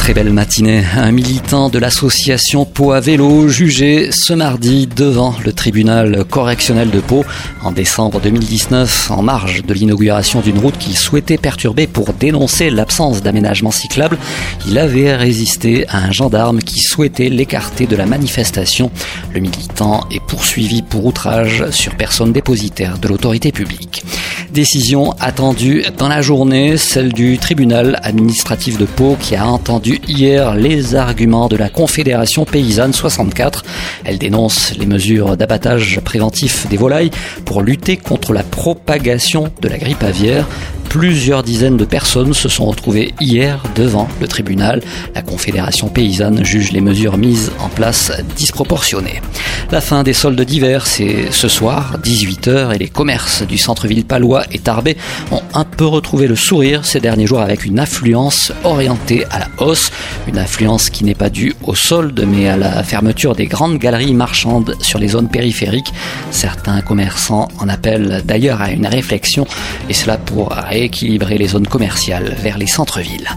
[0.00, 0.82] Très belle matinée.
[0.96, 7.00] Un militant de l'association Pau à vélo jugé ce mardi devant le tribunal correctionnel de
[7.00, 7.22] Pau
[7.62, 13.22] en décembre 2019 en marge de l'inauguration d'une route qu'il souhaitait perturber pour dénoncer l'absence
[13.22, 14.16] d'aménagement cyclable.
[14.66, 18.90] Il avait résisté à un gendarme qui souhaitait l'écarter de la manifestation.
[19.34, 24.02] Le militant est poursuivi pour outrage sur personne dépositaire de l'autorité publique.
[24.52, 30.56] Décision attendue dans la journée, celle du tribunal administratif de Pau qui a entendu hier
[30.56, 33.62] les arguments de la Confédération paysanne 64.
[34.04, 37.12] Elle dénonce les mesures d'abattage préventif des volailles
[37.44, 40.48] pour lutter contre la propagation de la grippe aviaire.
[40.88, 44.82] Plusieurs dizaines de personnes se sont retrouvées hier devant le tribunal.
[45.14, 49.22] La Confédération paysanne juge les mesures mises en place disproportionnées.
[49.72, 54.42] La fin des soldes d'hiver, c'est ce soir, 18h, et les commerces du centre-ville palois
[54.50, 54.96] et Tarbé
[55.30, 59.48] ont un peu retrouvé le sourire ces derniers jours avec une affluence orientée à la
[59.58, 59.92] hausse.
[60.26, 64.12] Une affluence qui n'est pas due aux soldes, mais à la fermeture des grandes galeries
[64.12, 65.92] marchandes sur les zones périphériques.
[66.32, 69.46] Certains commerçants en appellent d'ailleurs à une réflexion,
[69.88, 73.28] et cela pour équilibrer les zones commerciales vers les centres-villes.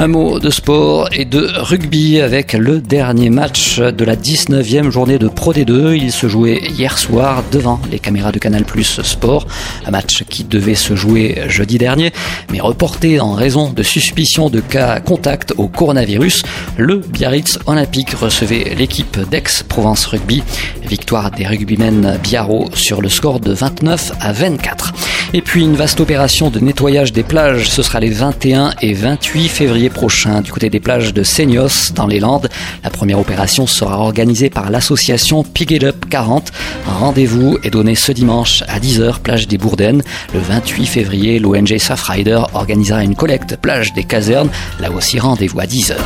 [0.00, 5.18] Un mot de sport et de rugby avec le dernier match de la 19e journée
[5.18, 5.96] de Pro D2.
[5.96, 9.48] Il se jouait hier soir devant les caméras de Canal Plus Sport.
[9.86, 12.12] Un match qui devait se jouer jeudi dernier,
[12.52, 16.44] mais reporté en raison de suspicion de cas contact au coronavirus.
[16.76, 20.44] Le Biarritz Olympique recevait l'équipe d'Aix-Provence Rugby.
[20.88, 24.92] Victoire des rugbymen Biarro sur le score de 29 à 24.
[25.34, 29.48] Et puis une vaste opération de nettoyage des plages, ce sera les 21 et 28
[29.48, 32.48] février prochains du côté des plages de Seignos dans les Landes.
[32.82, 36.50] La première opération sera organisée par l'association Pick It Up 40.
[36.88, 40.02] Un rendez-vous est donné ce dimanche à 10h plage des Bourdaines.
[40.32, 44.48] Le 28 février, l'ONG Surfrider organisera une collecte plage des casernes.
[44.80, 45.96] Là aussi rendez-vous à 10h.